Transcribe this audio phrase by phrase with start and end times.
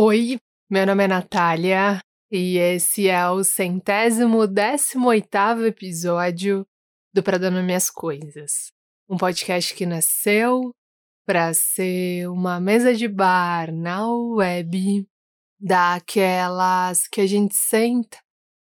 [0.00, 0.38] Oi,
[0.70, 1.98] meu nome é Natália
[2.30, 6.64] e esse é o centésimo décimo oitavo episódio
[7.12, 8.70] do Pra Dando Minhas Coisas.
[9.08, 10.72] Um podcast que nasceu
[11.26, 15.04] para ser uma mesa de bar na web
[15.58, 18.18] daquelas que a gente senta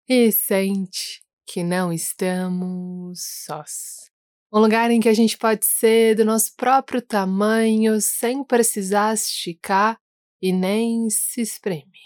[0.07, 4.11] e sente que não estamos sós.
[4.53, 9.99] Um lugar em que a gente pode ser do nosso próprio tamanho sem precisar esticar
[10.45, 12.03] e nem se espreme.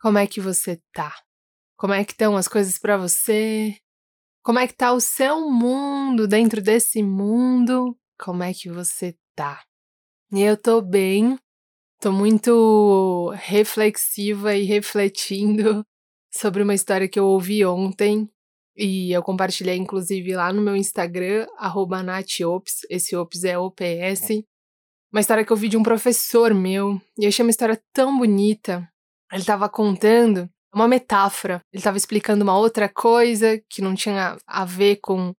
[0.00, 1.12] Como é que você tá?
[1.76, 3.76] Como é que estão as coisas para você?
[4.40, 7.98] Como é que tá o seu mundo dentro desse mundo?
[8.16, 9.64] Como é que você tá?
[10.32, 11.36] E eu tô bem,
[12.00, 15.84] tô muito reflexiva e refletindo
[16.32, 18.30] sobre uma história que eu ouvi ontem
[18.76, 21.48] e eu compartilhei inclusive lá no meu Instagram,
[22.04, 24.44] natiops, esse ops é OPS,
[25.12, 28.16] uma história que eu vi de um professor meu, e eu achei uma história tão
[28.16, 28.88] bonita.
[29.32, 34.64] Ele estava contando uma metáfora, ele estava explicando uma outra coisa que não tinha a
[34.64, 35.34] ver com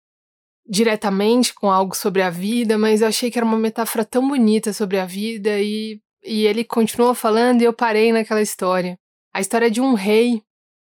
[0.67, 4.71] diretamente com algo sobre a vida, mas eu achei que era uma metáfora tão bonita
[4.71, 8.97] sobre a vida e, e ele continuou falando e eu parei naquela história.
[9.33, 10.41] A história de um rei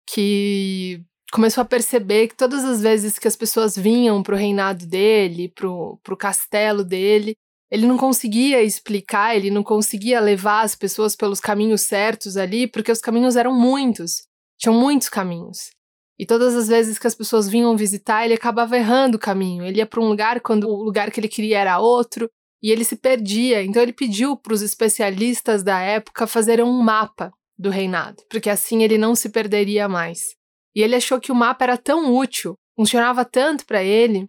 [0.08, 4.86] que começou a perceber que todas as vezes que as pessoas vinham para o reinado
[4.86, 7.36] dele, para o castelo dele,
[7.72, 12.92] ele não conseguia explicar, ele não conseguia levar as pessoas pelos caminhos certos ali, porque
[12.92, 14.28] os caminhos eram muitos.
[14.58, 15.72] Tinham muitos caminhos.
[16.18, 19.66] E todas as vezes que as pessoas vinham visitar, ele acabava errando o caminho.
[19.66, 22.30] Ele ia para um lugar quando o lugar que ele queria era outro,
[22.64, 23.64] e ele se perdia.
[23.64, 28.84] Então ele pediu para os especialistas da época fazerem um mapa do reinado, porque assim
[28.84, 30.36] ele não se perderia mais.
[30.76, 34.28] E ele achou que o mapa era tão útil, funcionava tanto para ele,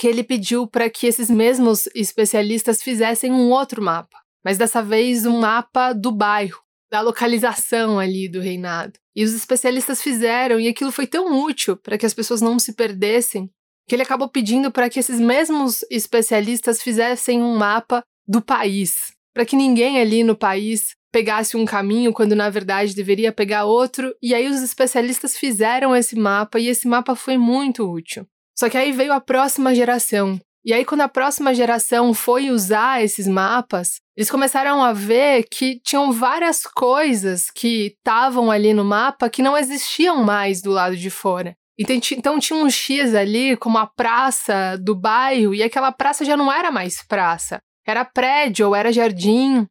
[0.00, 5.26] que ele pediu para que esses mesmos especialistas fizessem um outro mapa, mas dessa vez
[5.26, 6.58] um mapa do bairro,
[6.90, 8.98] da localização ali do reinado.
[9.14, 12.72] E os especialistas fizeram, e aquilo foi tão útil para que as pessoas não se
[12.72, 13.50] perdessem,
[13.86, 19.44] que ele acabou pedindo para que esses mesmos especialistas fizessem um mapa do país, para
[19.44, 24.34] que ninguém ali no país pegasse um caminho quando na verdade deveria pegar outro, e
[24.34, 28.26] aí os especialistas fizeram esse mapa e esse mapa foi muito útil.
[28.60, 30.38] Só que aí veio a próxima geração.
[30.62, 35.80] E aí, quando a próxima geração foi usar esses mapas, eles começaram a ver que
[35.82, 41.08] tinham várias coisas que estavam ali no mapa que não existiam mais do lado de
[41.08, 41.54] fora.
[41.78, 46.36] Então, então tinha um X ali, como a praça do bairro, e aquela praça já
[46.36, 47.60] não era mais praça.
[47.86, 49.66] Era prédio, ou era jardim,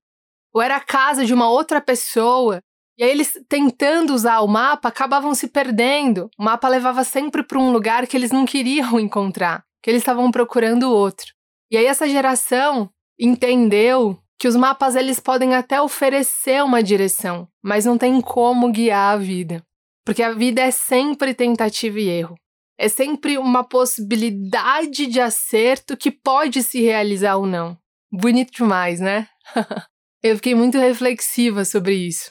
[0.51, 2.59] ou era casa de uma outra pessoa.
[2.99, 6.29] E aí eles tentando usar o mapa acabavam se perdendo.
[6.37, 10.29] O mapa levava sempre para um lugar que eles não queriam encontrar, que eles estavam
[10.29, 11.33] procurando outro.
[11.71, 17.85] E aí essa geração entendeu que os mapas eles podem até oferecer uma direção, mas
[17.85, 19.63] não tem como guiar a vida.
[20.05, 22.35] Porque a vida é sempre tentativa e erro.
[22.77, 27.77] É sempre uma possibilidade de acerto que pode se realizar ou não.
[28.11, 29.29] Bonito demais, né?
[30.21, 32.29] Eu fiquei muito reflexiva sobre isso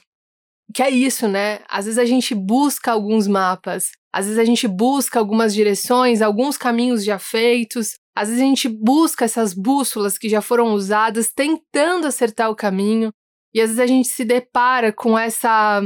[0.74, 1.60] que é isso, né?
[1.68, 6.56] Às vezes a gente busca alguns mapas, às vezes a gente busca algumas direções, alguns
[6.56, 12.06] caminhos já feitos, às vezes a gente busca essas bússolas que já foram usadas, tentando
[12.06, 13.12] acertar o caminho,
[13.54, 15.80] e às vezes a gente se depara com essa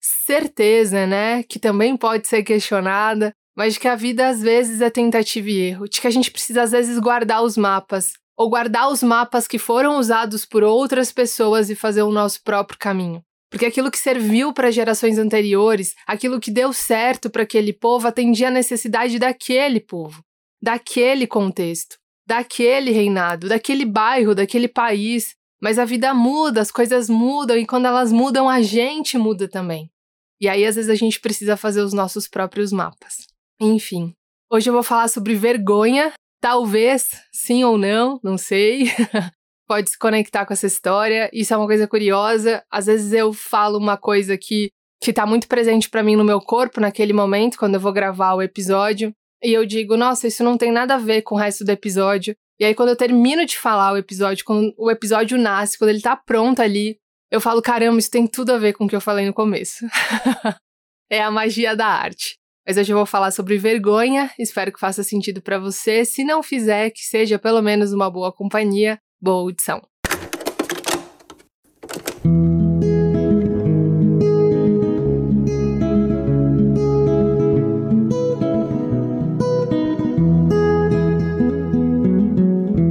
[0.00, 1.42] certeza, né?
[1.42, 5.58] Que também pode ser questionada, mas de que a vida às vezes é tentativa e
[5.58, 9.46] erro, de que a gente precisa às vezes guardar os mapas, ou guardar os mapas
[9.46, 13.22] que foram usados por outras pessoas e fazer o nosso próprio caminho.
[13.52, 18.48] Porque aquilo que serviu para gerações anteriores, aquilo que deu certo para aquele povo, atendia
[18.48, 20.24] a necessidade daquele povo,
[20.60, 25.34] daquele contexto, daquele reinado, daquele bairro, daquele país.
[25.62, 29.90] Mas a vida muda, as coisas mudam e quando elas mudam, a gente muda também.
[30.40, 33.26] E aí, às vezes, a gente precisa fazer os nossos próprios mapas.
[33.60, 34.14] Enfim,
[34.50, 36.10] hoje eu vou falar sobre vergonha,
[36.40, 38.84] talvez, sim ou não, não sei.
[39.66, 41.30] pode se conectar com essa história.
[41.32, 42.62] Isso é uma coisa curiosa.
[42.70, 44.70] Às vezes eu falo uma coisa que
[45.02, 48.34] que tá muito presente para mim no meu corpo naquele momento quando eu vou gravar
[48.34, 49.12] o episódio,
[49.42, 52.36] e eu digo, nossa, isso não tem nada a ver com o resto do episódio.
[52.60, 56.00] E aí quando eu termino de falar o episódio, quando o episódio nasce, quando ele
[56.00, 56.98] tá pronto ali,
[57.32, 59.84] eu falo, caramba, isso tem tudo a ver com o que eu falei no começo.
[61.10, 62.36] é a magia da arte.
[62.64, 66.04] Mas hoje eu vou falar sobre vergonha, espero que faça sentido para você.
[66.04, 69.00] Se não fizer, que seja pelo menos uma boa companhia.
[69.24, 69.80] Boa audição.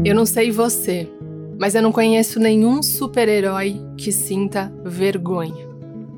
[0.05, 1.11] Eu não sei você,
[1.59, 5.67] mas eu não conheço nenhum super-herói que sinta vergonha.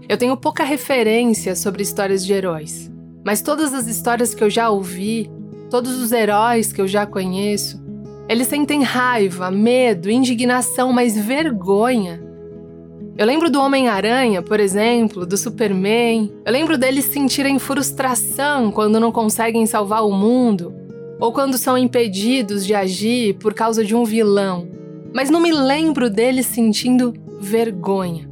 [0.07, 2.92] Eu tenho pouca referência sobre histórias de heróis,
[3.25, 5.27] mas todas as histórias que eu já ouvi,
[5.71, 7.82] todos os heróis que eu já conheço,
[8.27, 12.23] eles sentem raiva, medo, indignação, mas vergonha.
[13.15, 16.31] Eu lembro do Homem-Aranha, por exemplo, do Superman.
[16.45, 20.73] Eu lembro deles sentirem frustração quando não conseguem salvar o mundo,
[21.19, 24.67] ou quando são impedidos de agir por causa de um vilão.
[25.13, 28.27] Mas não me lembro deles sentindo vergonha.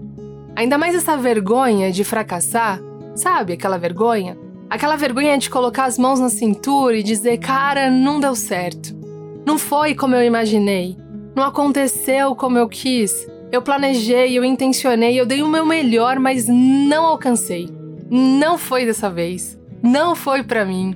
[0.55, 2.81] Ainda mais essa vergonha de fracassar,
[3.13, 4.37] sabe aquela vergonha?
[4.69, 9.00] Aquela vergonha de colocar as mãos na cintura e dizer, cara, não deu certo.
[9.45, 10.97] Não foi como eu imaginei.
[11.35, 13.27] Não aconteceu como eu quis.
[13.51, 17.69] Eu planejei, eu intencionei, eu dei o meu melhor, mas não alcancei.
[18.09, 19.57] Não foi dessa vez.
[19.81, 20.95] Não foi para mim.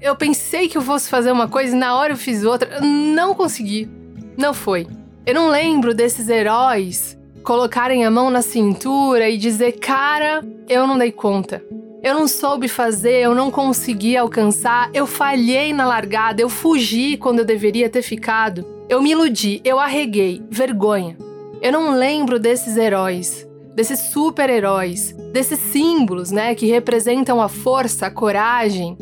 [0.00, 2.80] Eu pensei que eu fosse fazer uma coisa e na hora eu fiz outra.
[2.80, 3.88] Não consegui.
[4.36, 4.86] Não foi.
[5.24, 10.98] Eu não lembro desses heróis colocarem a mão na cintura e dizer: Cara, eu não
[10.98, 11.62] dei conta.
[12.02, 17.38] Eu não soube fazer, eu não consegui alcançar, eu falhei na largada, eu fugi quando
[17.38, 18.66] eu deveria ter ficado.
[18.88, 20.42] Eu me iludi, eu arreguei.
[20.50, 21.16] Vergonha.
[21.60, 23.46] Eu não lembro desses heróis,
[23.76, 28.98] desses super-heróis, desses símbolos, né, que representam a força, a coragem,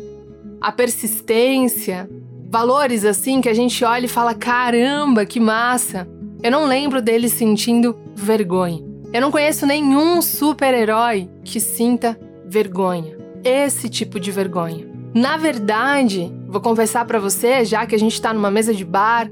[0.61, 2.07] a persistência,
[2.51, 6.07] valores assim que a gente olha e fala: caramba, que massa!
[6.43, 8.79] Eu não lembro deles sentindo vergonha.
[9.11, 12.15] Eu não conheço nenhum super-herói que sinta
[12.51, 13.17] vergonha.
[13.43, 14.85] Esse tipo de vergonha.
[15.15, 19.29] Na verdade, vou confessar para você, já que a gente tá numa mesa de bar,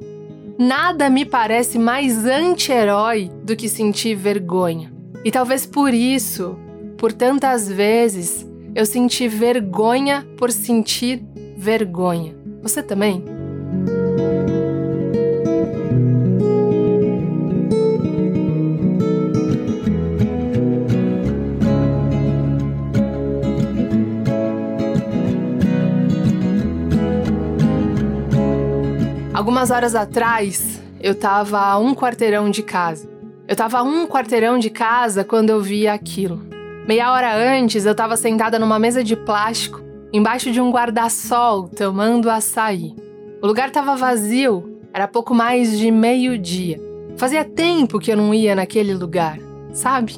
[0.58, 4.92] nada me parece mais anti-herói do que sentir vergonha.
[5.24, 6.58] E talvez por isso,
[6.98, 11.22] por tantas vezes, eu senti vergonha por sentir
[11.58, 12.36] vergonha.
[12.62, 13.24] Você também?
[29.40, 33.10] Algumas horas atrás, eu tava a um quarteirão de casa.
[33.48, 36.42] Eu tava a um quarteirão de casa quando eu vi aquilo.
[36.86, 39.82] Meia hora antes, eu tava sentada numa mesa de plástico,
[40.12, 42.94] embaixo de um guarda-sol, tomando açaí.
[43.42, 46.78] O lugar tava vazio, era pouco mais de meio-dia.
[47.16, 49.40] Fazia tempo que eu não ia naquele lugar,
[49.72, 50.18] sabe?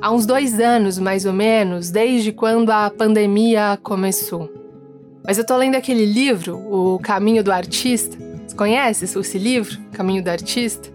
[0.00, 4.50] Há uns dois anos, mais ou menos, desde quando a pandemia começou.
[5.22, 8.24] Mas eu tô lendo aquele livro, O Caminho do Artista,
[8.56, 10.88] Conhece esse livro, Caminho do Artista?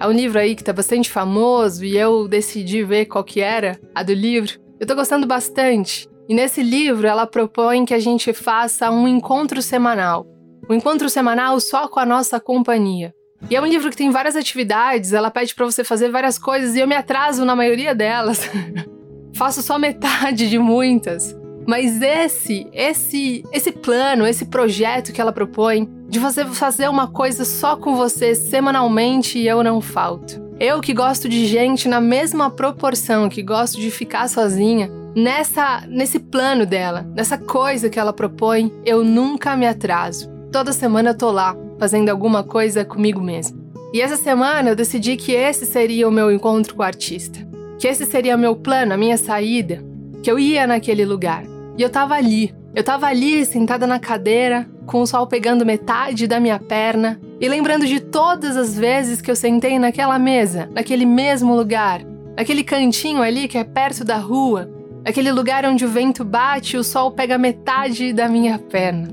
[0.00, 3.78] É um livro aí que tá bastante famoso e eu decidi ver qual que era
[3.94, 4.58] a do livro.
[4.80, 6.08] Eu tô gostando bastante.
[6.28, 10.26] E nesse livro ela propõe que a gente faça um encontro semanal.
[10.68, 13.14] Um encontro semanal só com a nossa companhia.
[13.48, 16.74] E é um livro que tem várias atividades, ela pede para você fazer várias coisas
[16.74, 18.50] e eu me atraso na maioria delas.
[19.36, 21.36] Faço só metade de muitas.
[21.66, 27.44] Mas esse, esse, esse plano, esse projeto que ela propõe de você fazer uma coisa
[27.44, 30.42] só com você semanalmente e eu não falto.
[30.60, 36.18] Eu que gosto de gente na mesma proporção, que gosto de ficar sozinha, nessa nesse
[36.18, 40.30] plano dela, nessa coisa que ela propõe, eu nunca me atraso.
[40.52, 43.58] Toda semana eu tô lá, fazendo alguma coisa comigo mesma.
[43.92, 47.38] E essa semana eu decidi que esse seria o meu encontro com o artista.
[47.78, 49.84] Que esse seria meu plano, a minha saída,
[50.22, 51.53] que eu ia naquele lugar.
[51.76, 52.54] E eu tava ali.
[52.74, 57.48] Eu tava ali, sentada na cadeira, com o sol pegando metade da minha perna e
[57.48, 62.02] lembrando de todas as vezes que eu sentei naquela mesa, naquele mesmo lugar,
[62.36, 64.70] naquele cantinho ali que é perto da rua,
[65.04, 69.08] aquele lugar onde o vento bate e o sol pega metade da minha perna.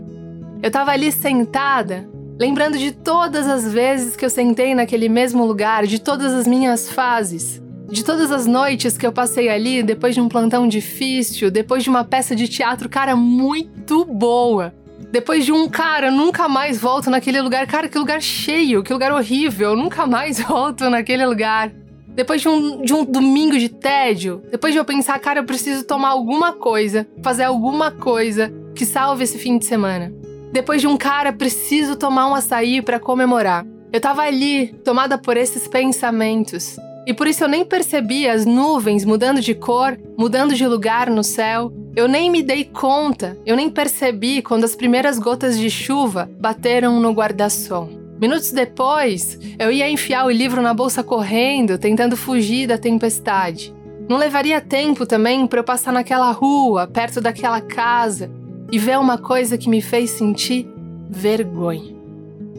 [0.61, 2.07] Eu tava ali sentada,
[2.39, 6.89] lembrando de todas as vezes que eu sentei naquele mesmo lugar, de todas as minhas
[6.89, 11.83] fases, de todas as noites que eu passei ali, depois de um plantão difícil, depois
[11.83, 14.73] de uma peça de teatro, cara, muito boa.
[15.11, 17.67] Depois de um cara, nunca mais volto naquele lugar.
[17.67, 21.69] Cara, que lugar cheio, que lugar horrível, nunca mais volto naquele lugar.
[22.07, 25.83] Depois de um, de um domingo de tédio, depois de eu pensar, cara, eu preciso
[25.83, 30.13] tomar alguma coisa, fazer alguma coisa que salve esse fim de semana.
[30.53, 33.65] Depois de um cara, preciso tomar um açaí para comemorar.
[33.91, 36.77] Eu tava ali, tomada por esses pensamentos.
[37.05, 41.23] E por isso eu nem percebi as nuvens mudando de cor, mudando de lugar no
[41.23, 41.73] céu.
[41.95, 46.99] Eu nem me dei conta, eu nem percebi quando as primeiras gotas de chuva bateram
[46.99, 47.89] no guarda-sol.
[48.21, 53.73] Minutos depois, eu ia enfiar o livro na bolsa correndo, tentando fugir da tempestade.
[54.07, 58.29] Não levaria tempo também para eu passar naquela rua, perto daquela casa,
[58.71, 60.67] e ver uma coisa que me fez sentir
[61.09, 61.95] vergonha.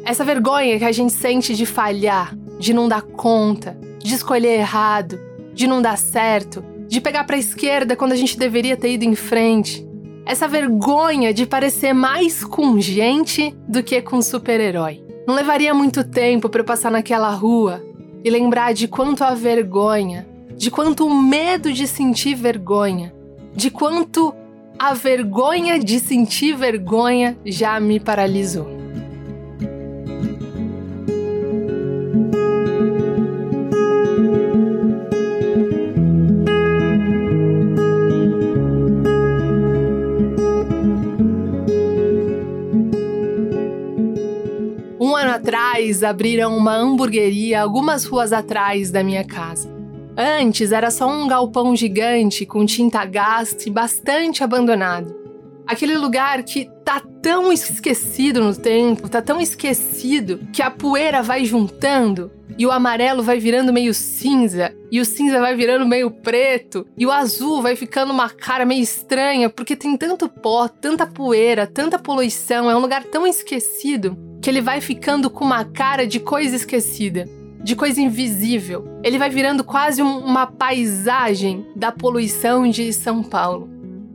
[0.04, 5.18] Essa vergonha que a gente sente de falhar, de não dar conta, de escolher errado,
[5.54, 9.04] de não dar certo, de pegar para a esquerda quando a gente deveria ter ido
[9.04, 9.86] em frente.
[10.26, 15.02] Essa vergonha de parecer mais com gente do que com super-herói.
[15.26, 17.82] Não levaria muito tempo para eu passar naquela rua
[18.24, 23.12] e lembrar de quanto a vergonha, de quanto o medo de sentir vergonha,
[23.54, 24.34] de quanto
[24.78, 28.81] a vergonha de sentir vergonha já me paralisou.
[45.32, 49.70] Atrás abriram uma hamburgueria algumas ruas atrás da minha casa.
[50.16, 55.22] Antes era só um galpão gigante com tinta gasta e bastante abandonado.
[55.66, 61.44] Aquele lugar que tá tão esquecido no tempo, tá tão esquecido que a poeira vai
[61.44, 66.86] juntando e o amarelo vai virando meio cinza, e o cinza vai virando meio preto,
[66.98, 71.66] e o azul vai ficando uma cara meio estranha, porque tem tanto pó, tanta poeira,
[71.66, 76.18] tanta poluição, é um lugar tão esquecido que ele vai ficando com uma cara de
[76.18, 77.28] coisa esquecida,
[77.62, 78.98] de coisa invisível.
[79.04, 83.70] Ele vai virando quase um, uma paisagem da poluição de São Paulo.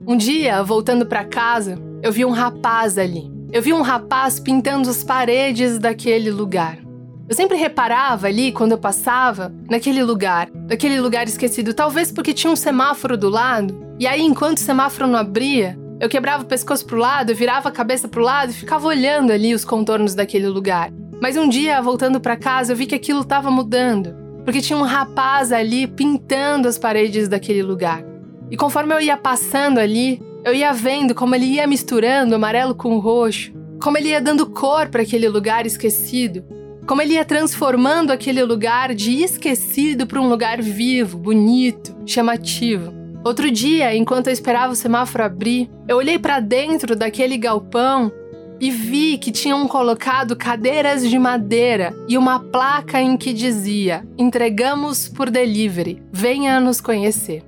[0.06, 3.32] Um dia, voltando para casa, eu vi um rapaz ali.
[3.54, 6.78] Eu vi um rapaz pintando as paredes daquele lugar.
[7.30, 12.52] Eu sempre reparava ali, quando eu passava, naquele lugar, naquele lugar esquecido, talvez porque tinha
[12.52, 16.86] um semáforo do lado, e aí, enquanto o semáforo não abria, eu quebrava o pescoço
[16.86, 20.92] pro lado, virava a cabeça pro lado e ficava olhando ali os contornos daquele lugar.
[21.20, 24.84] Mas um dia, voltando para casa, eu vi que aquilo estava mudando, porque tinha um
[24.84, 28.04] rapaz ali pintando as paredes daquele lugar.
[28.52, 33.00] E conforme eu ia passando ali, eu ia vendo como ele ia misturando amarelo com
[33.00, 33.52] roxo,
[33.82, 36.46] como ele ia dando cor para aquele lugar esquecido,
[36.86, 42.97] como ele ia transformando aquele lugar de esquecido para um lugar vivo, bonito, chamativo.
[43.28, 48.10] Outro dia, enquanto eu esperava o semáforo abrir, eu olhei para dentro daquele galpão
[48.58, 55.10] e vi que tinham colocado cadeiras de madeira e uma placa em que dizia: Entregamos
[55.10, 57.44] por delivery, venha nos conhecer.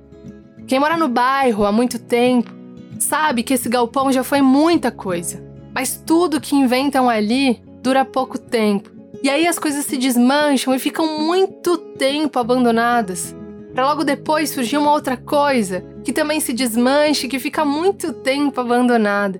[0.66, 2.52] Quem mora no bairro há muito tempo
[2.98, 5.42] sabe que esse galpão já foi muita coisa,
[5.74, 8.90] mas tudo que inventam ali dura pouco tempo.
[9.22, 13.34] E aí as coisas se desmancham e ficam muito tempo abandonadas
[13.74, 18.60] para logo depois surgir uma outra coisa que também se desmanche, que fica muito tempo
[18.60, 19.38] abandonada.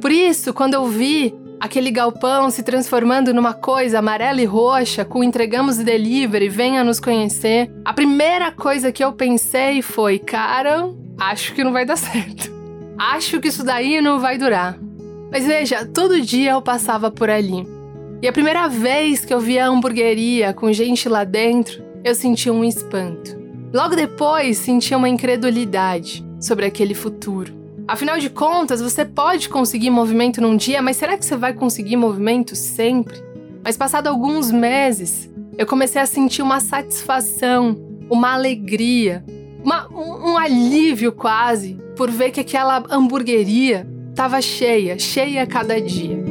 [0.00, 5.22] Por isso, quando eu vi aquele galpão se transformando numa coisa amarela e roxa, com
[5.22, 11.54] entregamos e delivery, venha nos conhecer, a primeira coisa que eu pensei foi: cara, acho
[11.54, 12.50] que não vai dar certo.
[12.98, 14.78] Acho que isso daí não vai durar.
[15.30, 17.66] Mas veja, todo dia eu passava por ali.
[18.20, 22.50] E a primeira vez que eu vi a hamburgueria com gente lá dentro, eu senti
[22.50, 23.41] um espanto.
[23.72, 27.54] Logo depois, senti uma incredulidade sobre aquele futuro.
[27.88, 31.96] Afinal de contas, você pode conseguir movimento num dia, mas será que você vai conseguir
[31.96, 33.16] movimento sempre?
[33.64, 37.76] Mas passado alguns meses, eu comecei a sentir uma satisfação,
[38.10, 39.24] uma alegria,
[39.64, 45.80] uma, um, um alívio quase por ver que aquela hamburgueria estava cheia, cheia a cada
[45.80, 46.21] dia.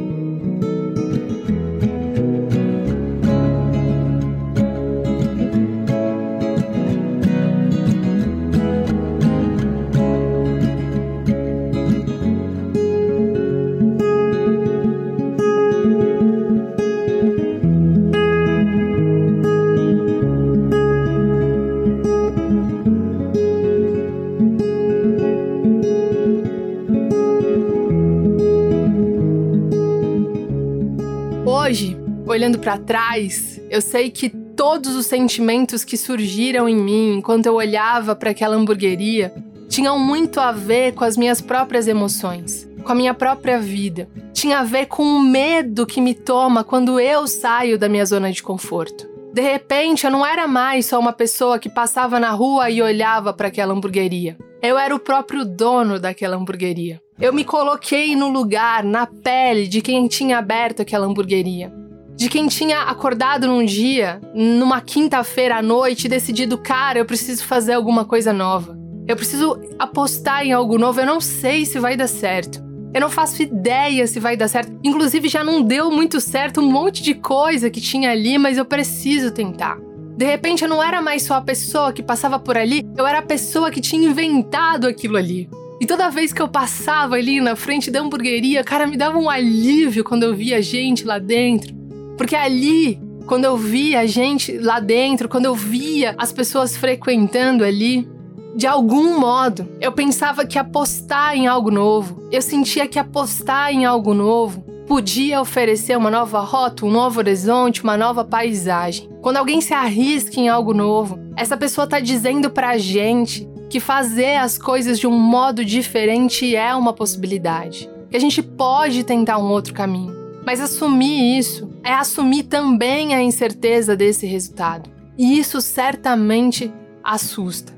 [32.62, 38.14] Para trás, eu sei que todos os sentimentos que surgiram em mim enquanto eu olhava
[38.14, 39.34] para aquela hamburgueria
[39.68, 44.08] tinham muito a ver com as minhas próprias emoções, com a minha própria vida.
[44.32, 48.30] Tinha a ver com o medo que me toma quando eu saio da minha zona
[48.30, 49.10] de conforto.
[49.34, 53.32] De repente, eu não era mais só uma pessoa que passava na rua e olhava
[53.32, 54.38] para aquela hamburgueria.
[54.62, 57.02] Eu era o próprio dono daquela hamburgueria.
[57.20, 61.81] Eu me coloquei no lugar, na pele de quem tinha aberto aquela hamburgueria
[62.22, 67.44] de quem tinha acordado num dia, numa quinta-feira à noite, e decidido, cara, eu preciso
[67.44, 68.78] fazer alguma coisa nova.
[69.08, 72.62] Eu preciso apostar em algo novo, eu não sei se vai dar certo.
[72.94, 74.72] Eu não faço ideia se vai dar certo.
[74.84, 78.64] Inclusive, já não deu muito certo um monte de coisa que tinha ali, mas eu
[78.64, 79.76] preciso tentar.
[80.16, 83.18] De repente, eu não era mais só a pessoa que passava por ali, eu era
[83.18, 85.50] a pessoa que tinha inventado aquilo ali.
[85.80, 89.28] E toda vez que eu passava ali na frente da hamburgueria, cara, me dava um
[89.28, 91.81] alívio quando eu via gente lá dentro.
[92.16, 97.64] Porque ali, quando eu via a gente lá dentro, quando eu via as pessoas frequentando
[97.64, 98.08] ali,
[98.54, 103.86] De algum modo, eu pensava que apostar em algo novo, eu sentia que apostar em
[103.86, 109.08] algo novo podia oferecer uma nova rota, um novo horizonte, uma nova paisagem.
[109.22, 114.36] Quando alguém se arrisca em algo novo, essa pessoa está dizendo pra gente que fazer
[114.36, 117.88] as coisas de um modo diferente é uma possibilidade.
[118.10, 120.14] Que a gente pode tentar um outro caminho.
[120.44, 124.90] Mas assumir isso é assumir também a incerteza desse resultado.
[125.16, 126.72] E isso certamente
[127.02, 127.72] assusta.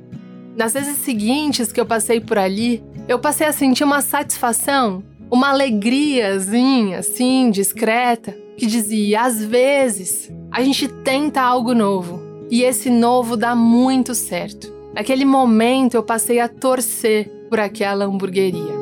[0.57, 5.51] Nas vezes seguintes que eu passei por ali, eu passei a sentir uma satisfação, uma
[5.51, 13.37] alegriazinha, assim, discreta, que dizia: às vezes a gente tenta algo novo e esse novo
[13.37, 14.73] dá muito certo.
[14.95, 18.75] Naquele momento eu passei a torcer por aquela hamburgueria.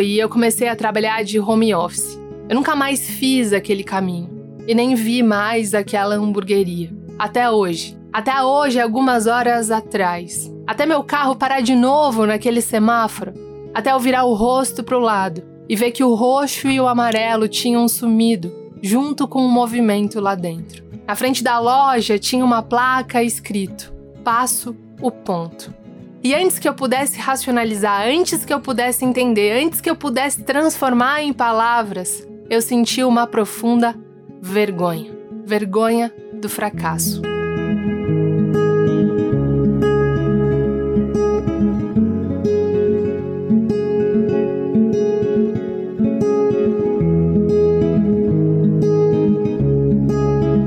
[0.00, 2.20] E eu comecei a trabalhar de home office.
[2.48, 4.28] Eu nunca mais fiz aquele caminho
[4.66, 6.90] e nem vi mais aquela hamburgueria.
[7.18, 7.98] Até hoje.
[8.12, 10.52] Até hoje, algumas horas atrás.
[10.66, 13.32] Até meu carro parar de novo naquele semáforo.
[13.72, 16.88] Até eu virar o rosto para o lado e ver que o roxo e o
[16.88, 18.52] amarelo tinham sumido,
[18.82, 20.84] junto com o um movimento lá dentro.
[21.06, 23.92] Na frente da loja tinha uma placa escrito:
[24.24, 25.72] Passo o ponto.
[26.22, 30.42] E antes que eu pudesse racionalizar, antes que eu pudesse entender, antes que eu pudesse
[30.42, 33.98] transformar em palavras, eu senti uma profunda
[34.38, 35.10] vergonha.
[35.46, 37.22] Vergonha do fracasso.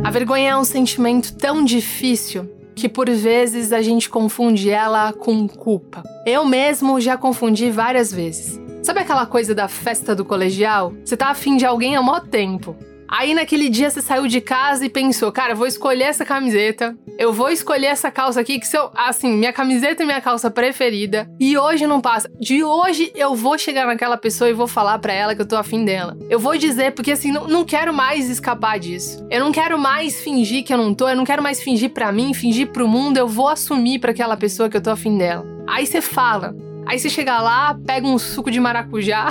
[0.03, 5.47] A vergonha é um sentimento tão difícil que por vezes a gente confunde ela com
[5.47, 6.03] culpa.
[6.25, 8.59] Eu mesmo já confundi várias vezes.
[8.81, 10.93] Sabe aquela coisa da festa do colegial?
[11.05, 12.75] Você tá afim de alguém há mó tempo.
[13.15, 17.31] Aí naquele dia você saiu de casa e pensou, cara, vou escolher essa camiseta, eu
[17.31, 21.55] vou escolher essa calça aqui, que são, assim, minha camiseta é minha calça preferida, e
[21.55, 22.27] hoje não passa.
[22.39, 25.55] De hoje eu vou chegar naquela pessoa e vou falar para ela que eu tô
[25.55, 26.17] afim dela.
[26.27, 29.23] Eu vou dizer, porque assim, não, não quero mais escapar disso.
[29.29, 32.11] Eu não quero mais fingir que eu não tô, eu não quero mais fingir para
[32.11, 35.45] mim, fingir pro mundo, eu vou assumir para aquela pessoa que eu tô afim dela.
[35.67, 39.27] Aí você fala, Aí você chega lá, pega um suco de maracujá,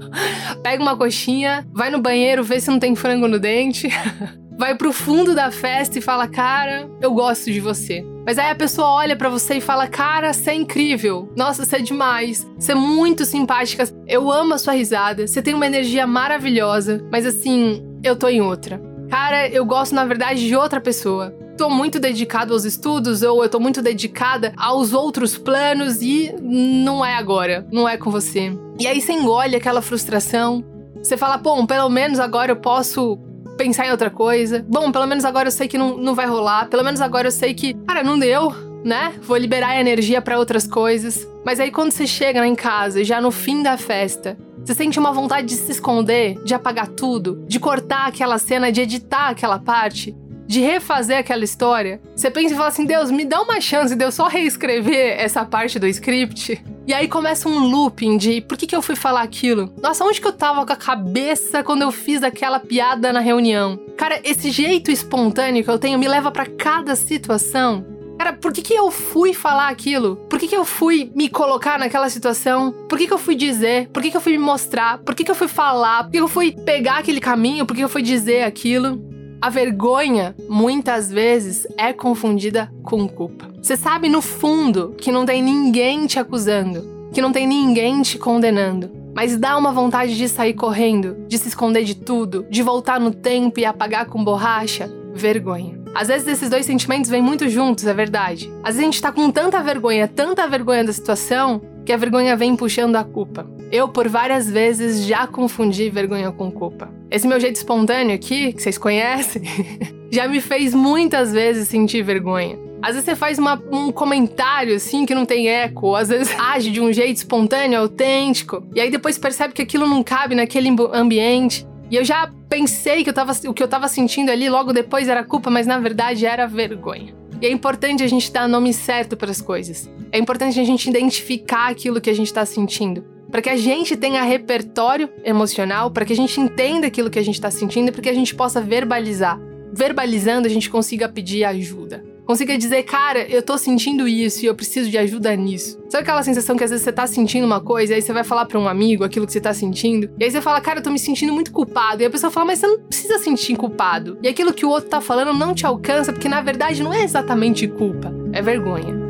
[0.62, 3.88] pega uma coxinha, vai no banheiro, vê se não tem frango no dente,
[4.58, 8.04] vai pro fundo da festa e fala: Cara, eu gosto de você.
[8.24, 11.32] Mas aí a pessoa olha para você e fala: Cara, você é incrível.
[11.36, 12.46] Nossa, você é demais.
[12.58, 13.84] Você é muito simpática.
[14.06, 15.26] Eu amo a sua risada.
[15.26, 17.04] Você tem uma energia maravilhosa.
[17.10, 18.80] Mas assim, eu tô em outra.
[19.10, 23.48] Cara, eu gosto na verdade de outra pessoa tô muito dedicado aos estudos ou eu
[23.48, 28.56] tô muito dedicada aos outros planos e não é agora, não é com você.
[28.78, 30.64] E aí você engole aquela frustração.
[31.02, 33.18] Você fala, bom, pelo menos agora eu posso
[33.56, 34.64] pensar em outra coisa.
[34.68, 36.68] Bom, pelo menos agora eu sei que não, não vai rolar.
[36.68, 38.52] Pelo menos agora eu sei que, cara, não deu,
[38.84, 39.14] né?
[39.22, 41.26] Vou liberar energia para outras coisas.
[41.44, 45.12] Mas aí quando você chega em casa, já no fim da festa, você sente uma
[45.12, 50.16] vontade de se esconder, de apagar tudo, de cortar aquela cena, de editar aquela parte
[50.46, 54.04] de refazer aquela história, você pensa e fala assim: Deus, me dá uma chance de
[54.04, 56.62] eu só reescrever essa parte do script.
[56.86, 59.72] E aí começa um looping de por que, que eu fui falar aquilo?
[59.80, 63.78] Nossa, onde que eu tava com a cabeça quando eu fiz aquela piada na reunião?
[63.96, 67.86] Cara, esse jeito espontâneo que eu tenho me leva para cada situação.
[68.18, 70.16] Cara, por que, que eu fui falar aquilo?
[70.28, 72.72] Por que, que eu fui me colocar naquela situação?
[72.88, 73.88] Por que, que eu fui dizer?
[73.88, 74.98] Por que, que eu fui me mostrar?
[74.98, 76.04] Por que, que eu fui falar?
[76.04, 77.66] Por que, que eu fui pegar aquele caminho?
[77.66, 79.02] Por que eu fui dizer aquilo?
[79.42, 83.48] A vergonha, muitas vezes, é confundida com culpa.
[83.60, 88.18] Você sabe no fundo que não tem ninguém te acusando, que não tem ninguém te
[88.18, 93.00] condenando, mas dá uma vontade de sair correndo, de se esconder de tudo, de voltar
[93.00, 94.88] no tempo e apagar com borracha?
[95.12, 95.76] Vergonha.
[95.92, 98.48] Às vezes esses dois sentimentos vêm muito juntos, é verdade.
[98.62, 102.36] Às vezes a gente tá com tanta vergonha, tanta vergonha da situação, que a vergonha
[102.36, 103.44] vem puxando a culpa.
[103.72, 107.01] Eu, por várias vezes, já confundi vergonha com culpa.
[107.12, 109.42] Esse meu jeito espontâneo aqui, que vocês conhecem,
[110.10, 112.58] já me fez muitas vezes sentir vergonha.
[112.80, 116.70] Às vezes você faz uma, um comentário assim que não tem eco, às vezes age
[116.70, 121.66] de um jeito espontâneo, autêntico, e aí depois percebe que aquilo não cabe naquele ambiente.
[121.90, 125.06] E eu já pensei que eu tava, o que eu tava sentindo ali logo depois
[125.06, 127.14] era culpa, mas na verdade era vergonha.
[127.42, 129.90] E é importante a gente dar nome certo para as coisas.
[130.10, 133.11] É importante a gente identificar aquilo que a gente está sentindo.
[133.32, 137.24] Para que a gente tenha repertório emocional, para que a gente entenda aquilo que a
[137.24, 139.40] gente está sentindo e para que a gente possa verbalizar.
[139.72, 144.54] Verbalizando, a gente consiga pedir ajuda consiga dizer, cara, eu tô sentindo isso e eu
[144.54, 145.78] preciso de ajuda nisso.
[145.88, 148.24] Sabe aquela sensação que às vezes você tá sentindo uma coisa e aí você vai
[148.24, 150.10] falar para um amigo aquilo que você tá sentindo?
[150.18, 152.02] E aí você fala, cara, eu tô me sentindo muito culpado.
[152.02, 154.18] E a pessoa fala, mas você não precisa sentir culpado.
[154.22, 157.02] E aquilo que o outro tá falando não te alcança, porque na verdade não é
[157.02, 159.01] exatamente culpa, é vergonha.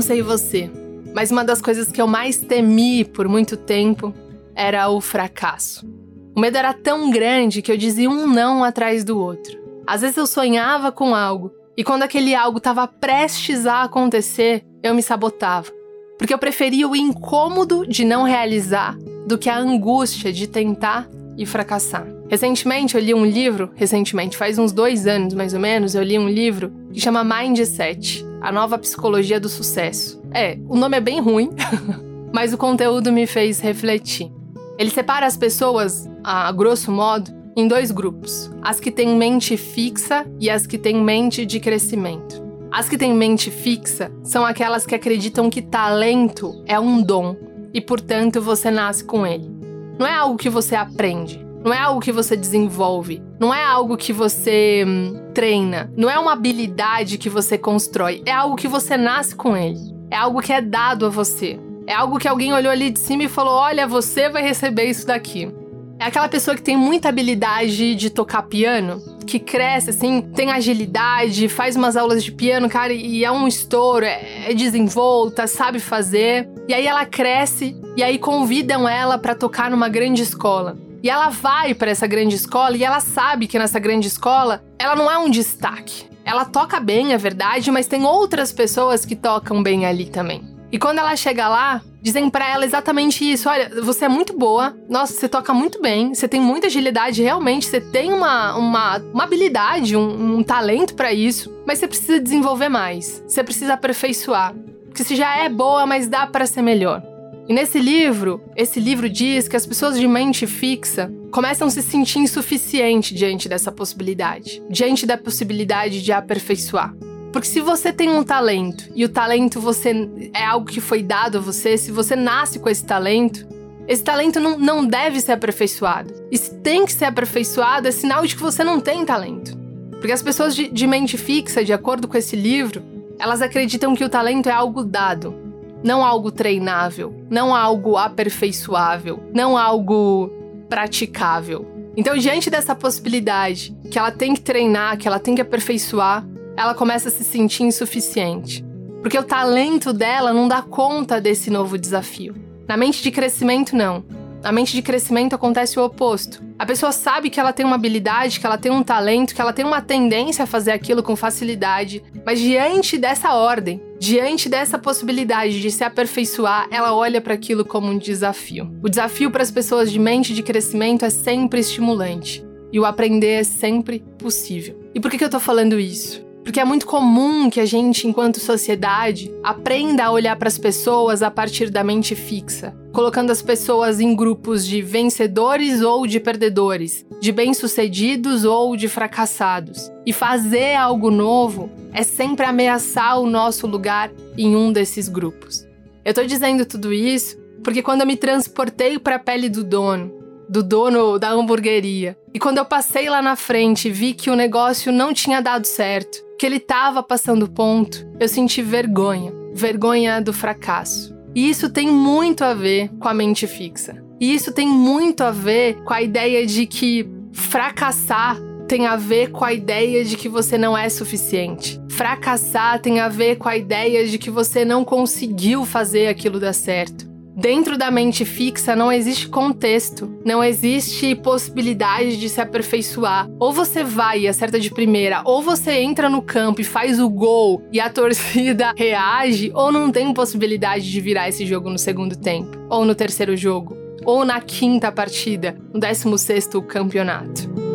[0.00, 0.70] Não sei você,
[1.14, 4.14] mas uma das coisas que eu mais temi por muito tempo
[4.54, 5.86] era o fracasso.
[6.34, 9.60] O medo era tão grande que eu dizia um não atrás do outro.
[9.86, 14.94] Às vezes eu sonhava com algo e quando aquele algo estava prestes a acontecer, eu
[14.94, 15.70] me sabotava.
[16.16, 21.44] Porque eu preferia o incômodo de não realizar do que a angústia de tentar e
[21.44, 22.06] fracassar.
[22.26, 26.18] Recentemente eu li um livro, recentemente, faz uns dois anos mais ou menos, eu li
[26.18, 30.22] um livro que chama Mindset A Nova Psicologia do Sucesso.
[30.32, 31.50] É, o nome é bem ruim,
[32.32, 34.32] mas o conteúdo me fez refletir.
[34.78, 40.26] Ele separa as pessoas, a grosso modo, em dois grupos: as que têm mente fixa
[40.40, 42.42] e as que têm mente de crescimento.
[42.72, 47.36] As que têm mente fixa são aquelas que acreditam que talento é um dom
[47.74, 49.50] e, portanto, você nasce com ele.
[49.98, 53.96] Não é algo que você aprende, não é algo que você desenvolve, não é algo
[53.96, 58.96] que você hum, treina, não é uma habilidade que você constrói, é algo que você
[58.96, 59.78] nasce com ele.
[60.10, 61.58] É algo que é dado a você.
[61.86, 65.06] É algo que alguém olhou ali de cima e falou: "Olha, você vai receber isso
[65.06, 65.52] daqui".
[66.00, 71.46] É aquela pessoa que tem muita habilidade de tocar piano, que cresce assim, tem agilidade,
[71.46, 76.48] faz umas aulas de piano, cara, e é um estouro, é, é desenvolta, sabe fazer.
[76.66, 80.78] E aí ela cresce e aí convidam ela para tocar numa grande escola.
[81.02, 84.94] E ela vai para essa grande escola e ela sabe que nessa grande escola ela
[84.94, 86.08] não é um destaque.
[86.24, 90.44] Ela toca bem, é verdade, mas tem outras pessoas que tocam bem ali também.
[90.72, 94.76] E quando ela chega lá, dizem para ela exatamente isso: olha, você é muito boa,
[94.88, 99.24] nossa, você toca muito bem, você tem muita agilidade, realmente, você tem uma, uma, uma
[99.24, 104.54] habilidade, um, um talento para isso, mas você precisa desenvolver mais, você precisa aperfeiçoar.
[104.86, 107.02] Porque você já é boa, mas dá para ser melhor.
[107.48, 111.82] E nesse livro, esse livro diz que as pessoas de mente fixa começam a se
[111.82, 116.94] sentir insuficiente diante dessa possibilidade, diante da possibilidade de aperfeiçoar.
[117.32, 121.38] Porque se você tem um talento e o talento você é algo que foi dado
[121.38, 123.46] a você, se você nasce com esse talento,
[123.86, 126.12] esse talento não, não deve ser aperfeiçoado.
[126.30, 129.56] E se tem que ser aperfeiçoado, é sinal de que você não tem talento.
[129.92, 132.82] Porque as pessoas de, de mente fixa, de acordo com esse livro,
[133.18, 135.34] elas acreditam que o talento é algo dado,
[135.82, 140.30] não algo treinável, não algo aperfeiçoável, não algo
[140.68, 141.66] praticável.
[141.96, 146.24] Então, diante dessa possibilidade que ela tem que treinar, que ela tem que aperfeiçoar,
[146.56, 148.64] ela começa a se sentir insuficiente.
[149.02, 152.34] Porque o talento dela não dá conta desse novo desafio.
[152.68, 154.04] Na mente de crescimento, não.
[154.42, 156.42] Na mente de crescimento acontece o oposto.
[156.58, 159.52] A pessoa sabe que ela tem uma habilidade, que ela tem um talento, que ela
[159.52, 165.60] tem uma tendência a fazer aquilo com facilidade, mas diante dessa ordem, diante dessa possibilidade
[165.60, 168.74] de se aperfeiçoar, ela olha para aquilo como um desafio.
[168.82, 173.40] O desafio para as pessoas de mente de crescimento é sempre estimulante e o aprender
[173.40, 174.80] é sempre possível.
[174.94, 176.24] E por que, eu tô falando isso?
[176.42, 181.22] Porque é muito comum que a gente, enquanto sociedade, aprenda a olhar para as pessoas
[181.22, 187.06] a partir da mente fixa, colocando as pessoas em grupos de vencedores ou de perdedores,
[187.20, 189.92] de bem-sucedidos ou de fracassados.
[190.06, 195.66] E fazer algo novo é sempre ameaçar o nosso lugar em um desses grupos.
[196.04, 200.19] Eu tô dizendo tudo isso porque quando eu me transportei para a pele do dono,
[200.50, 204.90] do dono da hamburgueria, e quando eu passei lá na frente vi que o negócio
[204.90, 211.14] não tinha dado certo, que ele estava passando ponto, eu senti vergonha, vergonha do fracasso.
[211.36, 214.02] E isso tem muito a ver com a mente fixa.
[214.20, 218.36] E isso tem muito a ver com a ideia de que fracassar
[218.66, 221.80] tem a ver com a ideia de que você não é suficiente.
[221.90, 226.52] Fracassar tem a ver com a ideia de que você não conseguiu fazer aquilo dar
[226.52, 227.09] certo.
[227.40, 233.30] Dentro da mente fixa não existe contexto, não existe possibilidade de se aperfeiçoar.
[233.38, 237.08] Ou você vai e acerta de primeira, ou você entra no campo e faz o
[237.08, 242.14] gol e a torcida reage, ou não tem possibilidade de virar esse jogo no segundo
[242.14, 243.74] tempo, ou no terceiro jogo,
[244.04, 247.69] ou na quinta partida, no décimo sexto campeonato.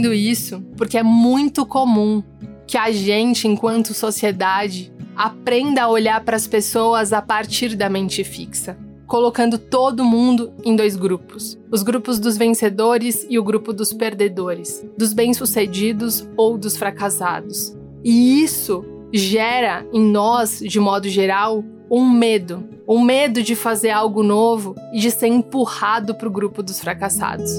[0.00, 2.22] Dizendo isso porque é muito comum
[2.66, 8.24] que a gente, enquanto sociedade, aprenda a olhar para as pessoas a partir da mente
[8.24, 13.92] fixa, colocando todo mundo em dois grupos: os grupos dos vencedores e o grupo dos
[13.92, 17.76] perdedores, dos bem-sucedidos ou dos fracassados.
[18.02, 24.22] E isso gera em nós, de modo geral, um medo, um medo de fazer algo
[24.22, 27.50] novo e de ser empurrado para o grupo dos fracassados.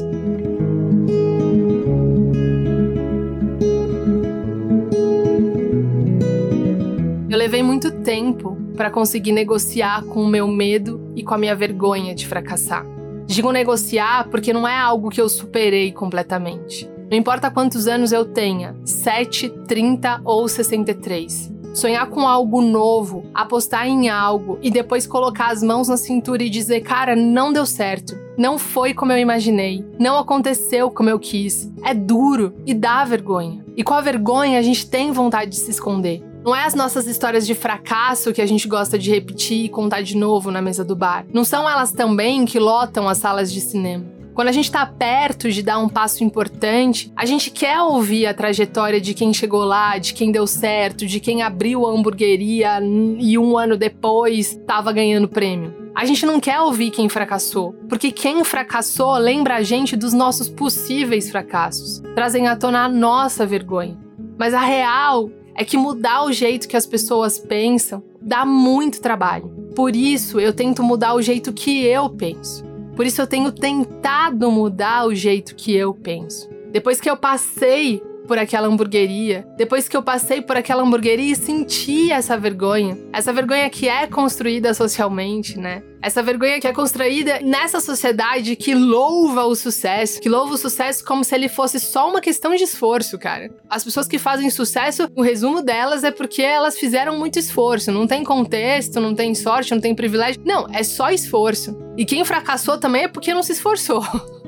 [7.41, 12.13] Levei muito tempo para conseguir negociar com o meu medo e com a minha vergonha
[12.13, 12.85] de fracassar.
[13.25, 16.87] Digo negociar porque não é algo que eu superei completamente.
[17.09, 21.51] Não importa quantos anos eu tenha, 7, 30 ou 63.
[21.73, 26.49] Sonhar com algo novo, apostar em algo e depois colocar as mãos na cintura e
[26.49, 31.71] dizer: cara, não deu certo, não foi como eu imaginei, não aconteceu como eu quis.
[31.83, 33.65] É duro e dá vergonha.
[33.75, 36.29] E com a vergonha a gente tem vontade de se esconder.
[36.43, 40.01] Não é as nossas histórias de fracasso que a gente gosta de repetir e contar
[40.01, 41.23] de novo na mesa do bar.
[41.31, 44.05] Não são elas também que lotam as salas de cinema.
[44.33, 48.33] Quando a gente está perto de dar um passo importante, a gente quer ouvir a
[48.33, 52.79] trajetória de quem chegou lá, de quem deu certo, de quem abriu a hamburgueria
[53.19, 55.75] e um ano depois estava ganhando prêmio.
[55.93, 60.49] A gente não quer ouvir quem fracassou, porque quem fracassou lembra a gente dos nossos
[60.49, 63.99] possíveis fracassos, trazem à tona a nossa vergonha.
[64.39, 69.49] Mas a real é que mudar o jeito que as pessoas pensam dá muito trabalho.
[69.75, 72.63] Por isso eu tento mudar o jeito que eu penso.
[72.95, 76.49] Por isso eu tenho tentado mudar o jeito que eu penso.
[76.71, 81.35] Depois que eu passei por aquela hamburgueria, depois que eu passei por aquela hamburgueria e
[81.35, 85.83] senti essa vergonha, essa vergonha que é construída socialmente, né?
[86.01, 91.05] Essa vergonha que é construída nessa sociedade que louva o sucesso, que louva o sucesso
[91.05, 93.51] como se ele fosse só uma questão de esforço, cara.
[93.69, 97.91] As pessoas que fazem sucesso, o resumo delas é porque elas fizeram muito esforço.
[97.91, 100.41] Não tem contexto, não tem sorte, não tem privilégio.
[100.43, 101.77] Não, é só esforço.
[101.95, 104.01] E quem fracassou também é porque não se esforçou.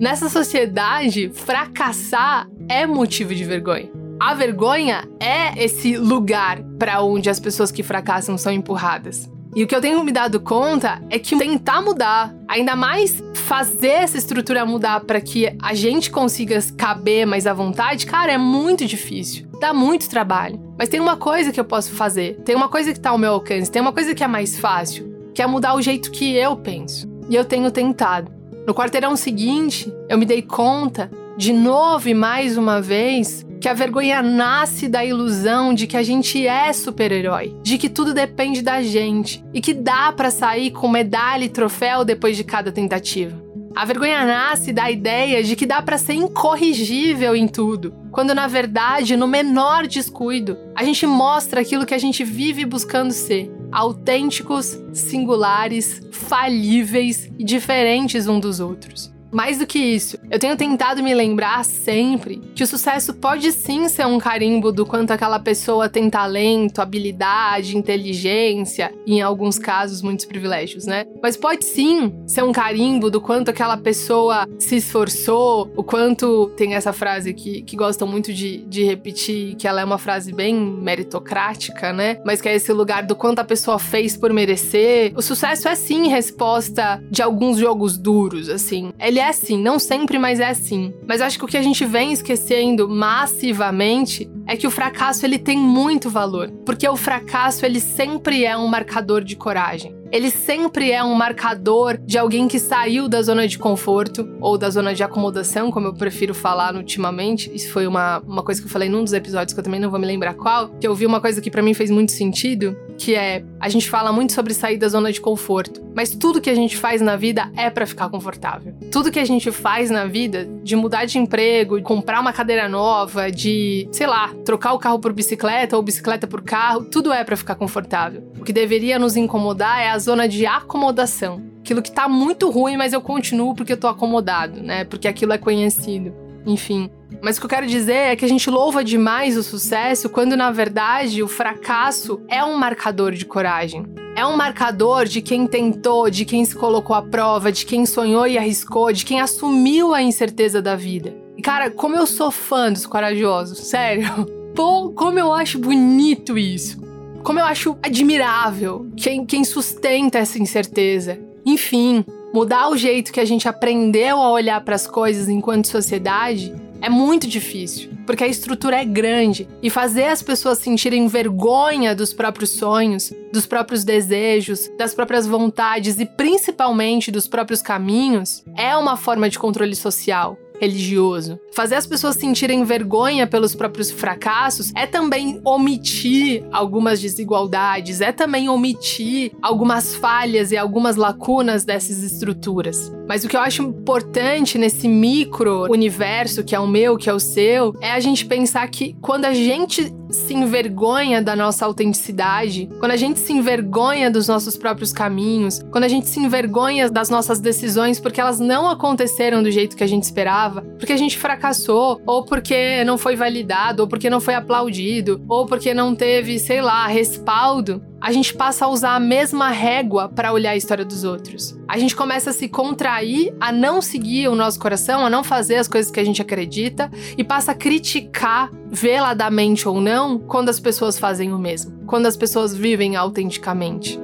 [0.00, 3.90] Nessa sociedade, fracassar é motivo de vergonha.
[4.18, 9.30] A vergonha é esse lugar para onde as pessoas que fracassam são empurradas.
[9.54, 13.88] E o que eu tenho me dado conta é que tentar mudar, ainda mais fazer
[13.88, 18.86] essa estrutura mudar para que a gente consiga caber mais à vontade, cara, é muito
[18.86, 19.48] difícil.
[19.60, 20.58] Dá muito trabalho.
[20.78, 23.34] Mas tem uma coisa que eu posso fazer, tem uma coisa que está ao meu
[23.34, 26.56] alcance, tem uma coisa que é mais fácil, que é mudar o jeito que eu
[26.56, 27.06] penso.
[27.28, 28.39] E eu tenho tentado.
[28.66, 33.74] No quarteirão seguinte, eu me dei conta, de novo e mais uma vez, que a
[33.74, 38.82] vergonha nasce da ilusão de que a gente é super-herói, de que tudo depende da
[38.82, 43.49] gente e que dá para sair com medalha e troféu depois de cada tentativa.
[43.74, 48.48] A vergonha nasce da ideia de que dá para ser incorrigível em tudo, quando na
[48.48, 54.76] verdade, no menor descuido, a gente mostra aquilo que a gente vive buscando ser: autênticos,
[54.92, 59.12] singulares, falíveis e diferentes um dos outros.
[59.32, 63.88] Mais do que isso, eu tenho tentado me lembrar sempre que o sucesso pode sim
[63.88, 70.02] ser um carimbo do quanto aquela pessoa tem talento, habilidade, inteligência e, em alguns casos,
[70.02, 71.04] muitos privilégios, né?
[71.22, 76.74] Mas pode sim ser um carimbo do quanto aquela pessoa se esforçou, o quanto tem
[76.74, 80.54] essa frase que, que gostam muito de, de repetir, que ela é uma frase bem
[80.54, 82.18] meritocrática, né?
[82.24, 85.12] Mas que é esse lugar do quanto a pessoa fez por merecer.
[85.14, 88.92] O sucesso é sim resposta de alguns jogos duros, assim.
[88.98, 90.92] Ele é assim, não sempre, mas é assim.
[91.06, 95.38] Mas acho que o que a gente vem esquecendo massivamente é que o fracasso ele
[95.38, 100.90] tem muito valor, porque o fracasso ele sempre é um marcador de coragem ele sempre
[100.90, 105.02] é um marcador de alguém que saiu da zona de conforto ou da zona de
[105.02, 107.50] acomodação, como eu prefiro falar ultimamente.
[107.54, 109.90] Isso foi uma, uma coisa que eu falei num dos episódios que eu também não
[109.90, 112.76] vou me lembrar qual, que eu vi uma coisa que para mim fez muito sentido,
[113.00, 116.50] que é a gente fala muito sobre sair da zona de conforto, mas tudo que
[116.50, 118.74] a gente faz na vida é para ficar confortável.
[118.92, 123.30] Tudo que a gente faz na vida, de mudar de emprego, comprar uma cadeira nova,
[123.30, 127.38] de, sei lá, trocar o carro por bicicleta ou bicicleta por carro, tudo é para
[127.38, 128.22] ficar confortável.
[128.38, 131.42] O que deveria nos incomodar é a zona de acomodação.
[131.60, 134.84] Aquilo que tá muito ruim, mas eu continuo porque eu tô acomodado, né?
[134.84, 136.12] Porque aquilo é conhecido.
[136.46, 136.90] Enfim.
[137.22, 140.36] Mas o que eu quero dizer é que a gente louva demais o sucesso quando,
[140.36, 143.84] na verdade, o fracasso é um marcador de coragem.
[144.16, 148.26] É um marcador de quem tentou, de quem se colocou à prova, de quem sonhou
[148.26, 151.14] e arriscou, de quem assumiu a incerteza da vida.
[151.36, 154.26] E, cara, como eu sou fã dos corajosos, sério.
[154.54, 156.90] Pô, como eu acho bonito isso
[157.22, 161.18] como eu acho admirável quem, quem sustenta essa incerteza.
[161.44, 166.54] Enfim, mudar o jeito que a gente aprendeu a olhar para as coisas enquanto sociedade
[166.82, 172.14] É muito difícil, porque a estrutura é grande e fazer as pessoas sentirem vergonha dos
[172.14, 178.96] próprios sonhos, dos próprios desejos, das próprias vontades e principalmente dos próprios caminhos é uma
[178.96, 181.40] forma de controle social religioso.
[181.52, 188.48] Fazer as pessoas sentirem vergonha pelos próprios fracassos é também omitir algumas desigualdades, é também
[188.48, 192.92] omitir algumas falhas e algumas lacunas dessas estruturas.
[193.08, 197.12] Mas o que eu acho importante nesse micro universo que é o meu, que é
[197.12, 202.68] o seu, é a gente pensar que quando a gente se envergonha da nossa autenticidade,
[202.78, 207.08] quando a gente se envergonha dos nossos próprios caminhos, quando a gente se envergonha das
[207.08, 211.18] nossas decisões porque elas não aconteceram do jeito que a gente esperava, porque a gente
[211.40, 216.38] fracassou, ou porque não foi validado, ou porque não foi aplaudido, ou porque não teve,
[216.38, 220.84] sei lá, respaldo, a gente passa a usar a mesma régua para olhar a história
[220.84, 221.58] dos outros.
[221.66, 225.56] A gente começa a se contrair, a não seguir o nosso coração, a não fazer
[225.56, 230.60] as coisas que a gente acredita e passa a criticar, veladamente ou não, quando as
[230.60, 233.98] pessoas fazem o mesmo, quando as pessoas vivem autenticamente.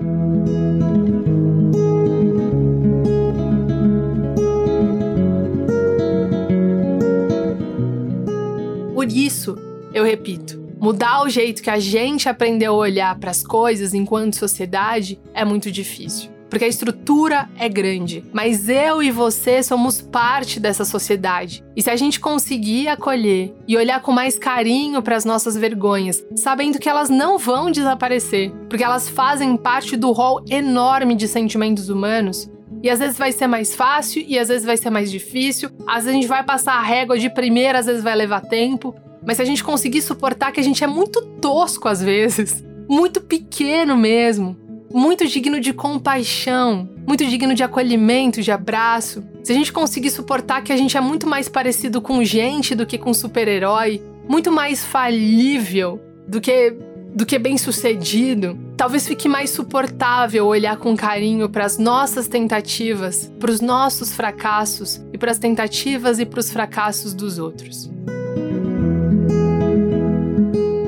[8.96, 9.59] Por isso,
[9.92, 14.37] eu repito, Mudar o jeito que a gente aprendeu a olhar para as coisas enquanto
[14.37, 16.30] sociedade é muito difícil.
[16.50, 21.64] Porque a estrutura é grande, mas eu e você somos parte dessa sociedade.
[21.74, 26.24] E se a gente conseguir acolher e olhar com mais carinho para as nossas vergonhas,
[26.37, 31.88] sabendo que elas não vão desaparecer, porque elas fazem parte do rol enorme de sentimentos
[31.88, 32.50] humanos,
[32.82, 35.70] e às vezes vai ser mais fácil e às vezes vai ser mais difícil.
[35.86, 38.94] Às vezes a gente vai passar a régua de primeira, às vezes vai levar tempo.
[39.26, 43.20] Mas se a gente conseguir suportar que a gente é muito tosco às vezes, muito
[43.20, 44.56] pequeno mesmo,
[44.92, 50.62] muito digno de compaixão, muito digno de acolhimento, de abraço, se a gente conseguir suportar
[50.62, 54.84] que a gente é muito mais parecido com gente do que com super-herói, muito mais
[54.84, 56.74] falível do que
[57.14, 63.50] do que bem-sucedido, talvez fique mais suportável olhar com carinho para as nossas tentativas, para
[63.50, 67.90] os nossos fracassos e para as tentativas e para os fracassos dos outros.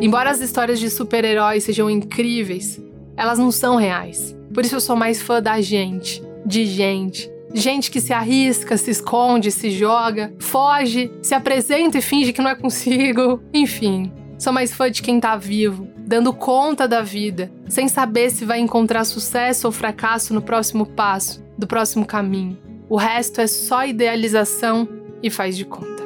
[0.00, 2.80] Embora as histórias de super-heróis sejam incríveis,
[3.16, 4.36] elas não são reais.
[4.54, 7.30] Por isso eu sou mais fã da gente, de gente.
[7.52, 12.50] Gente que se arrisca, se esconde, se joga, foge, se apresenta e finge que não
[12.50, 13.42] é consigo.
[13.52, 18.46] Enfim, sou mais fã de quem tá vivo, dando conta da vida, sem saber se
[18.46, 22.56] vai encontrar sucesso ou fracasso no próximo passo, do próximo caminho.
[22.88, 24.88] O resto é só idealização
[25.22, 25.98] e faz de conta.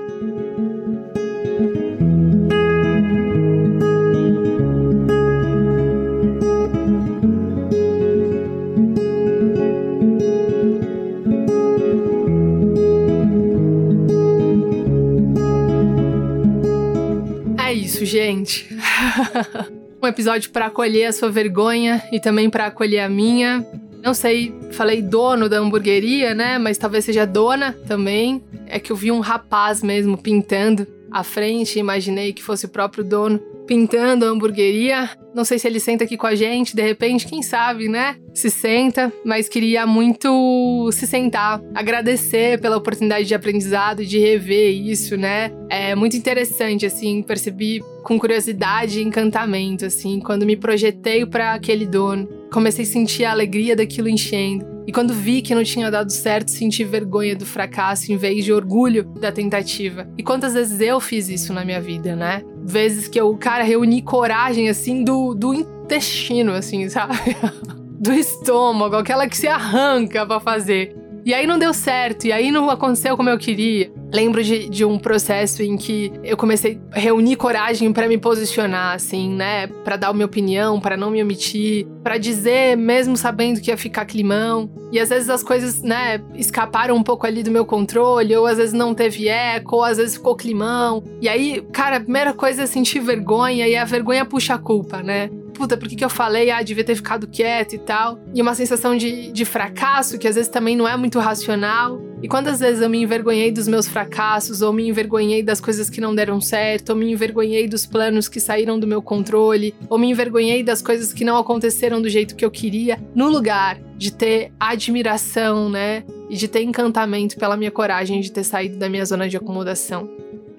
[18.05, 18.69] gente.
[20.03, 23.65] um episódio para acolher a sua vergonha e também para acolher a minha.
[24.03, 26.59] Não sei, falei dono da hamburgueria, né?
[26.59, 28.43] Mas talvez seja dona também.
[28.67, 33.05] É que eu vi um rapaz mesmo pintando à frente, imaginei que fosse o próprio
[33.05, 35.11] dono pintando a hamburgueria.
[35.35, 38.17] Não sei se ele senta aqui com a gente, de repente, quem sabe, né?
[38.35, 45.17] Se senta, mas queria muito se sentar, agradecer pela oportunidade de aprendizado, de rever isso,
[45.17, 45.51] né?
[45.71, 51.87] É muito interessante, assim, percebi com curiosidade e encantamento, assim, quando me projetei para aquele
[51.87, 52.29] dono.
[52.53, 54.73] Comecei a sentir a alegria daquilo enchendo.
[54.87, 58.53] E quando vi que não tinha dado certo, senti vergonha do fracasso em vez de
[58.53, 60.09] orgulho da tentativa.
[60.19, 62.43] E quantas vezes eu fiz isso na minha vida, né?
[62.65, 67.15] Vezes que eu, cara, reuni coragem, assim, do, do intestino, assim, sabe?
[67.99, 70.97] do estômago, aquela que se arranca para fazer.
[71.25, 73.93] E aí não deu certo, e aí não aconteceu como eu queria.
[74.13, 78.95] Lembro de, de um processo em que eu comecei a reunir coragem para me posicionar,
[78.95, 79.67] assim, né?
[79.67, 83.77] Para dar a minha opinião, para não me omitir, para dizer, mesmo sabendo que ia
[83.77, 84.71] ficar climão.
[84.93, 88.59] E às vezes as coisas, né, escaparam um pouco ali do meu controle, ou às
[88.59, 91.03] vezes não teve eco, ou às vezes ficou climão.
[91.21, 95.03] E aí, cara, a primeira coisa é sentir vergonha, e a vergonha puxa a culpa,
[95.03, 95.31] né?
[95.53, 96.51] puta, por que, que eu falei?
[96.51, 98.19] Ah, devia ter ficado quieto e tal.
[98.35, 102.01] E uma sensação de, de fracasso, que às vezes também não é muito racional.
[102.23, 106.01] E quantas vezes eu me envergonhei dos meus fracassos, ou me envergonhei das coisas que
[106.01, 110.09] não deram certo, ou me envergonhei dos planos que saíram do meu controle, ou me
[110.09, 114.53] envergonhei das coisas que não aconteceram do jeito que eu queria, no lugar de ter
[114.61, 116.05] admiração, né?
[116.31, 120.09] E de ter encantamento pela minha coragem de ter saído da minha zona de acomodação.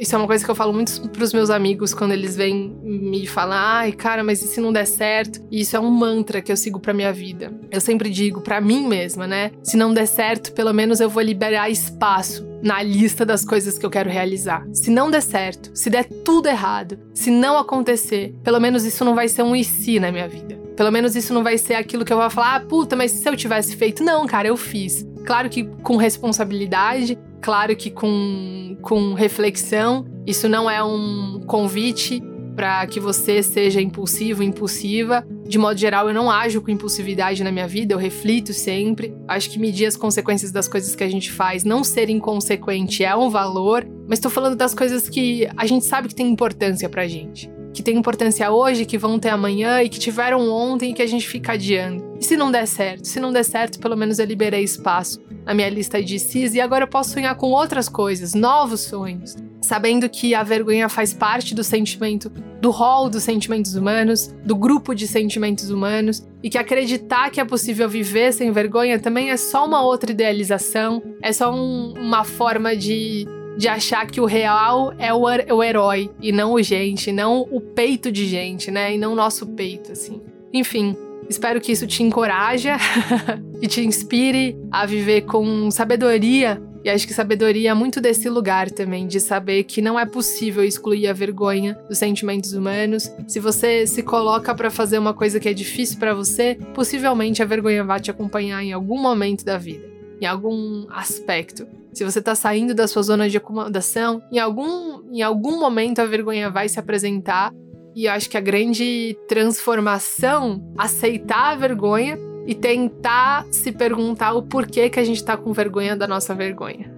[0.03, 3.25] Isso é uma coisa que eu falo muito pros meus amigos quando eles vêm me
[3.25, 5.41] falar, ai, cara, mas e se não der certo?
[5.49, 7.53] E isso é um mantra que eu sigo pra minha vida.
[7.71, 9.51] Eu sempre digo para mim mesma, né?
[9.63, 13.85] Se não der certo, pelo menos eu vou liberar espaço na lista das coisas que
[13.85, 14.67] eu quero realizar.
[14.73, 19.15] Se não der certo, se der tudo errado, se não acontecer, pelo menos isso não
[19.15, 20.59] vai ser um e se na minha vida.
[20.75, 23.29] Pelo menos isso não vai ser aquilo que eu vou falar, ah, puta, mas se
[23.29, 24.03] eu tivesse feito?
[24.03, 25.07] Não, cara, eu fiz.
[25.25, 30.05] Claro que com responsabilidade, claro que com, com reflexão.
[30.25, 32.23] Isso não é um convite
[32.55, 35.27] para que você seja impulsivo, impulsiva.
[35.45, 39.13] De modo geral, eu não ajo com impulsividade na minha vida, eu reflito sempre.
[39.27, 43.13] Acho que medir as consequências das coisas que a gente faz, não ser inconsequente é
[43.13, 47.07] um valor, mas estou falando das coisas que a gente sabe que tem importância pra
[47.07, 47.51] gente.
[47.73, 51.07] Que tem importância hoje, que vão ter amanhã e que tiveram ontem e que a
[51.07, 52.13] gente fica adiando.
[52.19, 53.07] E se não der certo?
[53.07, 56.61] Se não der certo, pelo menos eu liberei espaço na minha lista de CIS e
[56.61, 59.35] agora eu posso sonhar com outras coisas, novos sonhos.
[59.61, 62.29] Sabendo que a vergonha faz parte do sentimento,
[62.61, 67.45] do rol dos sentimentos humanos, do grupo de sentimentos humanos, e que acreditar que é
[67.45, 72.75] possível viver sem vergonha também é só uma outra idealização, é só um, uma forma
[72.75, 73.25] de
[73.57, 77.61] de achar que o real é o, o, herói e não o gente, não o
[77.61, 78.95] peito de gente, né?
[78.95, 80.21] E não o nosso peito, assim.
[80.51, 80.95] Enfim,
[81.29, 82.67] Espero que isso te encoraje
[83.61, 86.61] e te inspire a viver com sabedoria.
[86.83, 90.63] E acho que sabedoria é muito desse lugar também, de saber que não é possível
[90.65, 93.09] excluir a vergonha dos sentimentos humanos.
[93.25, 97.45] Se você se coloca para fazer uma coisa que é difícil para você, possivelmente a
[97.45, 99.89] vergonha vai te acompanhar em algum momento da vida,
[100.19, 101.65] em algum aspecto.
[101.93, 106.05] Se você está saindo da sua zona de acomodação, em algum, em algum momento a
[106.05, 107.51] vergonha vai se apresentar
[107.95, 112.17] e eu acho que a grande transformação, aceitar a vergonha
[112.47, 116.91] e tentar se perguntar o porquê que a gente tá com vergonha da nossa vergonha.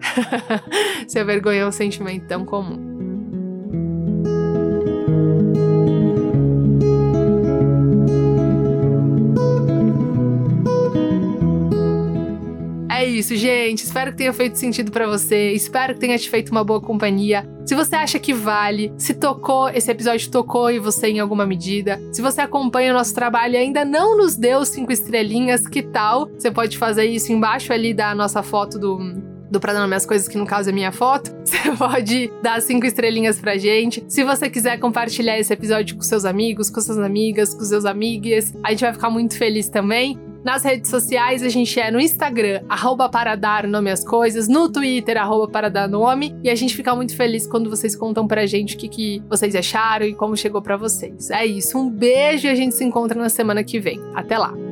[1.08, 2.95] se a vergonha é um sentimento tão comum.
[13.18, 13.84] Isso, gente.
[13.84, 15.52] Espero que tenha feito sentido para você.
[15.52, 17.48] Espero que tenha te feito uma boa companhia.
[17.66, 22.00] Se você acha que vale, se tocou, esse episódio tocou em você em alguma medida,
[22.12, 26.30] se você acompanha o nosso trabalho e ainda não nos deu cinco estrelinhas, que tal?
[26.38, 29.00] Você pode fazer isso embaixo ali da nossa foto do,
[29.50, 31.34] do Pra Dar Minhas Coisas, que no caso é minha foto.
[31.44, 34.04] Você pode dar cinco estrelinhas pra gente.
[34.08, 38.54] Se você quiser compartilhar esse episódio com seus amigos, com suas amigas, com seus amigues,
[38.64, 40.20] a gente vai ficar muito feliz também.
[40.46, 44.72] Nas redes sociais, a gente é no Instagram, arroba para dar nome às coisas, no
[44.72, 48.46] Twitter, arroba para dar nome, e a gente fica muito feliz quando vocês contam pra
[48.46, 51.32] gente o que, que vocês acharam e como chegou para vocês.
[51.32, 54.00] É isso, um beijo e a gente se encontra na semana que vem.
[54.14, 54.65] Até lá!